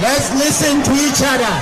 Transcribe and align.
Let's 0.00 0.30
listen 0.34 0.80
to 0.84 0.92
each 0.92 1.20
other. 1.24 1.54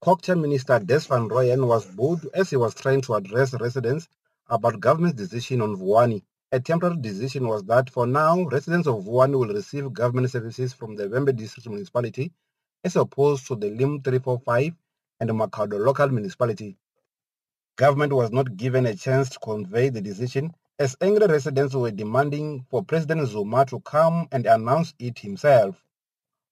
CoGTA 0.00 0.40
Minister 0.40 0.78
Des 0.78 1.00
Van 1.08 1.28
Rooyen 1.28 1.66
was 1.66 1.86
booed 1.86 2.28
as 2.34 2.50
he 2.50 2.56
was 2.56 2.74
trying 2.76 3.00
to 3.02 3.14
address 3.14 3.52
residents 3.60 4.06
about 4.48 4.78
government's 4.78 5.16
decision 5.16 5.60
on 5.60 5.76
Vuwani. 5.76 6.22
A 6.52 6.60
temporary 6.60 6.98
decision 7.00 7.48
was 7.48 7.64
that 7.64 7.90
for 7.90 8.06
now, 8.06 8.44
residents 8.44 8.86
of 8.86 9.02
Vuwani 9.04 9.38
will 9.40 9.52
receive 9.52 9.92
government 9.92 10.30
services 10.30 10.72
from 10.72 10.94
the 10.94 11.08
Vhembe 11.08 11.34
District 11.34 11.68
Municipality 11.68 12.30
as 12.84 12.94
opposed 12.94 13.44
to 13.48 13.56
the 13.56 13.70
Lim 13.70 14.02
345 14.02 14.72
and 15.18 15.30
Makhado 15.30 15.84
local 15.84 16.08
municipality. 16.10 16.76
Government 17.76 18.12
was 18.12 18.30
not 18.30 18.58
given 18.58 18.84
a 18.84 18.94
chance 18.94 19.30
to 19.30 19.38
convey 19.38 19.88
the 19.88 20.02
decision 20.02 20.52
as 20.78 20.94
angry 21.00 21.26
residents 21.26 21.74
were 21.74 21.90
demanding 21.90 22.66
for 22.68 22.84
President 22.84 23.26
Zuma 23.26 23.64
to 23.64 23.80
come 23.80 24.28
and 24.30 24.44
announce 24.44 24.92
it 24.98 25.18
himself. 25.18 25.82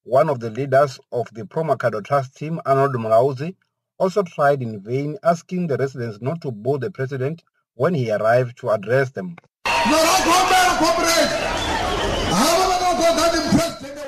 One 0.04 0.30
of 0.30 0.40
the 0.40 0.48
leaders 0.48 0.98
of 1.12 1.28
the 1.34 1.44
Pro-Makhado 1.44 2.02
Task 2.02 2.34
team, 2.34 2.58
Arnold 2.64 2.94
Mlauzi, 2.94 3.54
also 3.98 4.22
tried 4.22 4.62
in 4.62 4.80
vain 4.80 5.18
asking 5.22 5.66
the 5.66 5.76
residents 5.76 6.22
not 6.22 6.40
to 6.40 6.50
boo 6.50 6.78
the 6.78 6.90
president 6.90 7.42
when 7.74 7.92
he 7.92 8.10
arrived 8.10 8.56
to 8.58 8.70
address 8.70 9.10
them. 9.10 9.36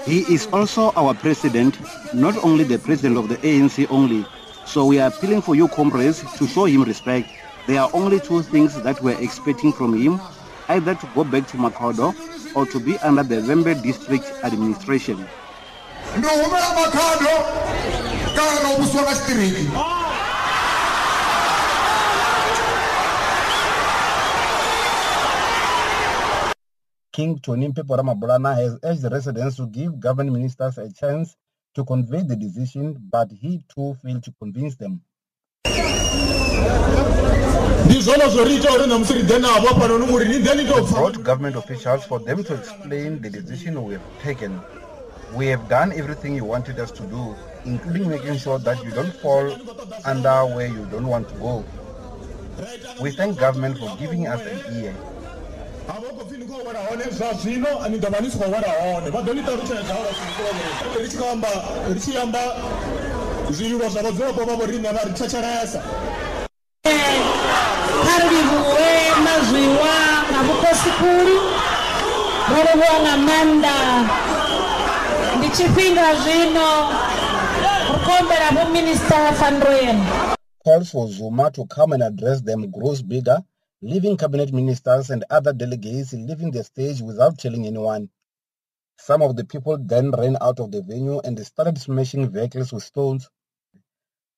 He 0.07 0.21
is 0.33 0.49
also 0.51 0.93
our 0.93 1.13
president, 1.13 1.79
not 2.15 2.43
only 2.43 2.65
the 2.65 2.79
president 2.79 3.19
of 3.19 3.29
the 3.29 3.37
ANC 3.37 3.87
only. 3.91 4.25
So 4.67 4.87
we 4.87 4.99
are 5.01 5.09
appealing 5.09 5.43
for 5.43 5.55
you 5.55 5.69
comrades 5.69 6.23
to 6.39 6.47
show 6.47 6.65
him 6.65 6.83
respect. 6.85 7.29
There 7.67 7.81
are 7.81 7.91
only 7.93 8.21
two 8.21 8.43
things 8.43 8.81
that 8.83 9.01
we're 9.03 9.19
expecting 9.21 9.73
from 9.73 9.95
him, 10.01 10.21
either 10.69 10.95
to 10.95 11.07
go 11.15 11.25
back 11.25 11.47
to 11.49 11.57
Makhado 11.57 12.15
or 12.57 12.67
to 12.67 12.81
be 12.81 12.99
under 12.99 13.23
the 13.23 13.37
Vhembe 13.37 13.81
district 13.83 14.25
administration. 14.43 15.19
ndi 16.19 16.27
humela 16.29 16.69
makhado 16.75 17.35
kana 18.37 18.69
u 18.75 18.77
vhusiwa 18.83 19.03
nga 19.03 19.15
tshitiriki 19.15 19.65
King 27.13 27.39
Toni 27.41 27.69
Mphephu 27.69 27.97
Ramabulana 27.97 28.55
has 28.55 28.79
urged 28.83 29.05
residents 29.13 29.57
to 29.57 29.67
give 29.67 30.01
government 30.01 30.33
ministers 30.33 30.79
a 30.79 30.91
chance 30.93 31.37
to 31.75 31.85
convey 31.85 32.23
the 32.23 32.37
decision, 32.37 32.97
but 33.11 33.29
he 33.33 33.65
too 33.75 33.95
failed 34.03 34.23
to 34.25 34.33
convince 34.39 34.77
them. 34.77 35.01
ndi 37.87 38.01
zwone 38.01 38.29
zwo 38.29 38.45
ri 38.45 38.57
ita 38.57 38.73
uri 38.73 38.87
namusi 38.87 39.13
ri 39.15 39.23
ḓe 39.23 39.39
navho 39.41 39.67
hafhanoni 39.69 40.13
uri 40.15 40.29
ni 40.29 40.39
ḓe 40.45 40.57
ni 40.57 40.65
tou 40.69 40.85
pfa 40.85 40.95
brought 40.97 41.19
government 41.23 41.57
officials 41.57 42.05
for 42.05 42.19
them 42.25 42.45
to 42.45 42.55
explain 42.55 43.21
the 43.23 43.31
decision 43.31 43.85
we 43.85 43.93
have 43.95 44.07
taken. 44.23 44.61
We 45.37 45.47
have 45.47 45.69
done 45.69 45.93
everything 45.93 46.37
you 46.37 46.45
wanted 46.45 46.79
us 46.79 46.91
to 46.93 47.03
do, 47.03 47.35
including 47.65 48.09
making 48.09 48.39
sure 48.39 48.59
that 48.59 48.85
you 48.85 48.91
don't 48.93 49.15
fall 49.23 49.47
under 50.05 50.45
where 50.55 50.67
you 50.69 50.85
don't 50.93 51.07
want 51.09 51.29
to 51.29 51.35
go. 51.37 51.65
We 53.01 53.11
thank 53.13 53.39
government 53.39 53.79
for 53.79 53.97
giving 53.99 54.27
us 54.27 54.41
an 54.47 54.59
ear. 54.85 54.95
aboko 55.89 56.25
vini 56.25 56.45
ko 56.47 56.65
baraone 56.65 57.05
vya 57.05 57.33
vino 57.33 57.83
anigabanishwa 57.85 58.49
baraone 58.49 59.11
badoni 59.11 59.43
tarusha 59.43 59.75
ya 59.75 59.85
hao 59.85 60.07
sikuwa 60.19 61.03
richikamba 61.03 61.49
richiyamba 61.95 62.41
zviyuva 63.51 63.89
zvavo 63.89 64.11
zvoko 64.13 64.45
vavo 64.45 64.67
rina 64.67 64.93
varichacharasa 64.93 65.83
karivhuwe 68.07 68.91
mazviwa 69.25 69.95
navukosikuri 70.33 71.37
vorivonga 72.49 73.17
manda. 73.17 73.75
Ndichipinga 75.39 76.15
zvino 76.15 76.69
kukombera 77.89 78.51
vominista 78.51 79.23
vafanroyen 79.25 79.99
calls 80.65 80.91
for 80.91 81.09
zuma 81.09 81.51
to 81.51 81.67
come 81.67 81.93
and 81.93 82.03
address 82.03 82.43
them 82.43 82.71
grows 82.71 83.03
bigger. 83.03 83.43
Leaving 83.85 84.17
cabinet 84.17 84.53
ministers 84.53 85.11
and 85.11 85.25
other 85.29 85.53
delegates 85.53 86.13
leaving 86.13 86.53
the 86.53 86.63
stage 86.63 87.01
without 87.01 87.37
telling 87.37 87.67
anyone. 87.67 88.09
Some 88.97 89.23
of 89.23 89.35
the 89.35 89.45
people 89.45 89.77
then 89.77 90.13
ran 90.13 90.37
out 90.41 90.61
of 90.61 90.71
the 90.71 90.83
venue 90.83 91.19
and 91.19 91.45
started 91.45 91.77
smashing 91.79 92.31
vehicles 92.31 92.73
with 92.73 92.85
stones. 92.85 93.29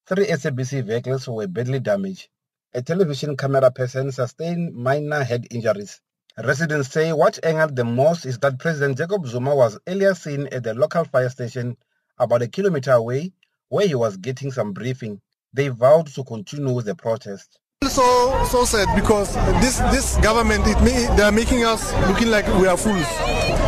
Three 0.06 0.28
SABC 0.28 0.86
vehicles 0.86 1.28
were 1.28 1.46
badly 1.46 1.78
damaged. 1.78 2.28
A 2.72 2.80
television 2.80 3.36
camera 3.36 3.70
person 3.70 4.12
sustained 4.12 4.74
minor 4.74 5.22
head 5.22 5.46
injuries. 5.50 6.00
Residents 6.42 6.90
say 6.90 7.12
what 7.12 7.38
angered 7.44 7.76
them 7.76 7.94
most 7.94 8.24
is 8.24 8.38
that 8.38 8.58
President 8.58 8.96
Jacob 8.96 9.26
Zuma 9.26 9.54
was 9.54 9.78
earlier 9.86 10.14
seen 10.14 10.46
at 10.48 10.62
the 10.62 10.72
local 10.72 11.04
fire 11.04 11.28
station 11.28 11.76
about 12.16 12.40
a 12.40 12.48
kilometer 12.48 12.92
away 12.92 13.34
where 13.68 13.86
he 13.86 13.94
was 13.94 14.16
getting 14.16 14.50
some 14.52 14.72
briefing. 14.72 15.20
They 15.52 15.68
vowed 15.68 16.06
to 16.14 16.24
continue 16.24 16.72
with 16.72 16.86
the 16.86 16.94
protest. 16.94 17.58
So 17.88 18.44
so 18.44 18.64
sad 18.64 18.88
because 18.94 19.34
this 19.60 19.78
this 19.92 20.16
government 20.18 20.66
it 20.66 20.80
may, 20.82 21.06
they 21.16 21.22
are 21.22 21.32
making 21.32 21.64
us 21.64 21.92
looking 22.08 22.28
like 22.28 22.46
we 22.60 22.66
are 22.66 22.76
fools 22.76 23.06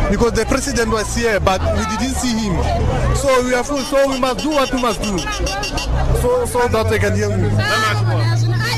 because 0.09 0.33
the 0.33 0.45
president 0.47 0.91
was 0.91 1.15
here 1.15 1.39
but 1.39 1.61
we 1.61 1.83
didn't 1.97 2.15
see 2.15 2.33
him 2.37 2.55
so 3.15 3.43
we 3.43 3.53
are 3.53 3.63
fools 3.63 3.87
so 3.87 4.07
we 4.09 4.19
must 4.19 4.39
do 4.43 4.49
what 4.49 4.71
we 4.73 4.81
must 4.81 5.01
do 5.01 5.17
so 6.21 6.45
so 6.45 6.67
that 6.67 6.87
they 6.89 6.99
can 6.99 7.15
hear 7.15 7.29
me 7.35 7.47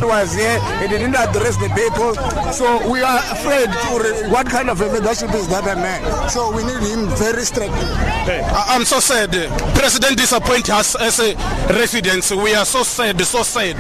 was 0.06 0.34
here, 0.34 0.60
he 0.82 0.88
didn't 0.88 1.16
address 1.16 1.58
the 1.58 1.70
people. 1.76 2.16
So 2.54 2.90
we 2.92 3.02
are 3.02 3.20
afraid 3.32 3.68
to 3.70 4.30
what 4.30 4.48
kind 4.48 4.70
of 4.70 4.82
a 4.82 4.88
leadership 4.88 5.34
is 5.34 5.48
that 5.50 5.64
a 5.68 5.76
man. 5.76 6.30
So 6.30 6.52
we 6.56 6.64
need 6.64 6.82
him 6.88 7.08
very 7.18 7.44
strict. 7.44 7.74
I- 7.74 8.66
I'm 8.70 8.86
so 8.86 9.00
sad. 9.00 9.32
President 9.76 10.18
disappointed 10.18 10.72
us 10.72 10.96
as 10.96 11.20
a 11.20 11.36
residents. 11.74 12.32
We 12.32 12.56
are 12.56 12.66
so 12.66 12.84
sad, 12.84 13.20
so 13.22 13.44
sad. 13.44 13.78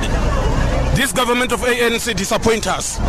This 0.99 1.13
government 1.13 1.53
of 1.53 1.61
ANC 1.61 2.13
disappoint 2.13 2.67
us. 2.67 2.99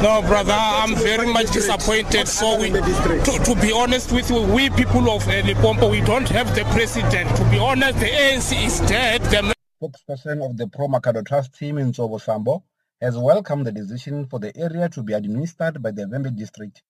No, 0.00 0.22
brother, 0.22 0.52
I'm 0.54 0.94
very 0.94 1.26
much 1.26 1.50
disappointed. 1.50 2.28
So, 2.28 2.56
we, 2.60 2.70
to, 2.70 3.42
to 3.44 3.58
be 3.60 3.72
honest 3.72 4.12
with 4.12 4.30
you, 4.30 4.40
we 4.42 4.70
people 4.70 5.10
of 5.10 5.26
uh, 5.26 5.32
Limpopo, 5.44 5.90
we 5.90 6.00
don't 6.00 6.28
have 6.28 6.54
the 6.54 6.62
president. 6.66 7.28
To 7.36 7.44
be 7.50 7.58
honest, 7.58 7.98
the 7.98 8.06
ANC 8.06 8.64
is 8.64 8.78
dead. 8.88 9.20
The 9.22 9.52
Spokesperson 9.82 10.48
of 10.48 10.56
the 10.56 10.68
Pro 10.68 10.86
Makhado 10.86 11.26
Task 11.26 11.58
team 11.58 11.74
Nsovo 11.74 12.20
Sambo 12.20 12.62
has 13.00 13.18
welcomed 13.18 13.66
the 13.66 13.72
decision 13.72 14.24
for 14.26 14.38
the 14.38 14.56
area 14.56 14.88
to 14.90 15.02
be 15.02 15.12
administered 15.12 15.82
by 15.82 15.90
the 15.90 16.02
Vhembe 16.02 16.36
district. 16.36 16.84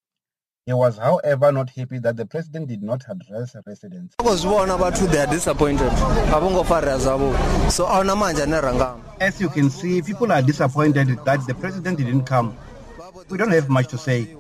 He 0.69 0.75
was, 0.75 0.99
however, 0.99 1.51
not 1.51 1.71
happy 1.71 1.99
that 2.01 2.19
the 2.19 2.27
president 2.27 2.69
did 2.69 2.83
not 2.83 3.03
address 3.09 3.53
the 3.53 3.63
residents. 3.67 4.17
They 4.19 5.19
are 5.19 5.27
disappointed. 5.27 5.91
So 7.73 7.87
auna 7.87 8.15
manje 8.15 8.45
nerangama. 8.45 9.01
As 9.19 9.41
you 9.41 9.49
can 9.49 9.71
see, 9.71 10.03
people 10.03 10.31
are 10.31 10.43
disappointed 10.43 11.25
that 11.25 11.47
the 11.47 11.55
president 11.55 11.97
didn't 11.97 12.25
come. 12.25 12.55
We 13.31 13.39
don't 13.39 13.51
have 13.53 13.71
much 13.71 13.89
to 13.89 13.97
say. 13.97 14.37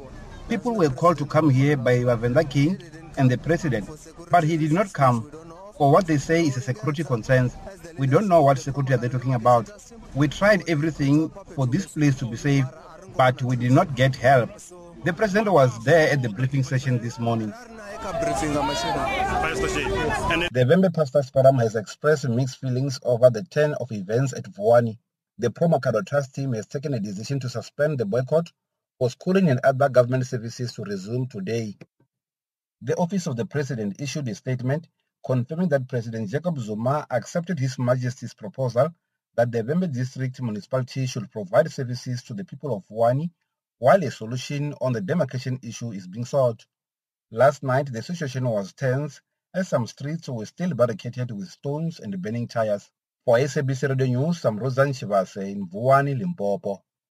People 0.50 0.74
were 0.74 0.90
called 0.90 1.16
to 1.16 1.24
come 1.24 1.48
here 1.48 1.78
by 1.78 2.00
Wavenda 2.00 2.44
King 2.50 2.78
and 3.16 3.30
the 3.30 3.38
president, 3.38 3.88
but 4.30 4.44
he 4.44 4.58
did 4.58 4.72
not 4.72 4.92
come. 4.92 5.30
For 5.78 5.90
what 5.90 6.06
they 6.06 6.18
say 6.18 6.42
is 6.44 6.58
a 6.58 6.60
security 6.60 7.04
concern. 7.04 7.50
We 7.96 8.06
don't 8.06 8.28
know 8.28 8.42
what 8.42 8.58
security 8.58 8.90
they 8.90 8.94
are 8.96 8.98
they 8.98 9.08
talking 9.08 9.32
about. 9.32 9.70
We 10.14 10.28
tried 10.28 10.68
everything 10.68 11.30
for 11.54 11.66
this 11.66 11.86
place 11.86 12.16
to 12.16 12.26
be 12.26 12.36
safe, 12.36 12.66
but 13.16 13.40
we 13.42 13.56
did 13.56 13.72
not 13.72 13.94
get 13.94 14.14
help. 14.14 14.50
The 15.04 15.12
president 15.12 15.52
was 15.52 15.84
there 15.84 16.10
at 16.10 16.22
the 16.22 16.28
briefing 16.28 16.64
session 16.64 16.98
this 16.98 17.20
morning. 17.20 17.50
The 20.50 20.64
Vhembe 20.68 20.92
Pastors 20.92 21.30
Forum 21.30 21.58
has 21.58 21.76
expressed 21.76 22.28
mixed 22.28 22.58
feelings 22.60 22.98
over 23.04 23.30
the 23.30 23.44
turn 23.44 23.74
of 23.74 23.92
events 23.92 24.32
at 24.32 24.44
Vuwani. 24.44 24.98
The 25.38 25.50
Pro 25.52 25.68
Makhado 25.68 26.04
Task 26.04 26.32
team 26.32 26.52
has 26.54 26.66
taken 26.66 26.94
a 26.94 27.00
decision 27.00 27.38
to 27.40 27.48
suspend 27.48 27.98
the 27.98 28.06
boycott 28.06 28.50
for 28.98 29.08
schooling 29.08 29.48
and 29.48 29.60
other 29.62 29.88
government 29.88 30.26
services 30.26 30.72
to 30.72 30.82
resume 30.82 31.28
today. 31.28 31.76
The 32.82 32.96
Office 32.96 33.28
of 33.28 33.36
the 33.36 33.46
President 33.46 34.00
issued 34.00 34.26
a 34.28 34.34
statement 34.34 34.88
confirming 35.24 35.68
that 35.68 35.88
President 35.88 36.28
Jacob 36.28 36.58
Zuma 36.58 37.06
accepted 37.08 37.60
His 37.60 37.78
Majesty's 37.78 38.34
proposal 38.34 38.88
that 39.36 39.52
the 39.52 39.62
Vhembe 39.62 39.92
District 39.92 40.42
Municipality 40.42 41.06
should 41.06 41.30
provide 41.30 41.70
services 41.70 42.24
to 42.24 42.34
the 42.34 42.44
people 42.44 42.74
of 42.74 42.84
Vuwani 42.88 43.30
while 43.78 44.02
a 44.02 44.10
solution 44.10 44.74
on 44.80 44.92
the 44.92 45.00
demarcation 45.00 45.58
issue 45.62 45.92
is 45.92 46.06
being 46.06 46.24
sought. 46.24 46.66
Last 47.30 47.62
night, 47.62 47.92
the 47.92 48.02
situation 48.02 48.48
was 48.48 48.72
tense 48.72 49.20
as 49.54 49.68
some 49.68 49.86
streets 49.86 50.28
were 50.28 50.46
still 50.46 50.74
barricaded 50.74 51.30
with 51.30 51.48
stones 51.48 52.00
and 52.00 52.20
burning 52.20 52.48
tires. 52.48 52.90
For 53.24 53.38
SABC 53.38 53.88
Radio 53.88 54.06
News, 54.06 54.44
I'm 54.44 54.58
Rosan 54.58 54.90
Shivase 54.90 55.50
in 55.50 55.68
Vuwani, 55.68 56.18
Limpopo. 56.18 56.82